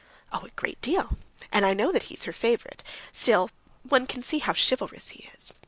[0.33, 1.19] "Oh, a great deal!
[1.51, 3.51] And I know that he's her favorite; still
[3.87, 5.53] one can see how chivalrous he is....